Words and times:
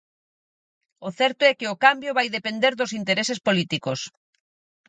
O 1.07 1.09
certo 1.19 1.41
e 1.49 1.53
que 1.59 1.67
o 1.73 1.79
cambio 1.85 2.15
vai 2.17 2.27
depender 2.37 2.73
dos 2.75 2.91
intereses 2.99 3.39
políticos. 3.47 3.99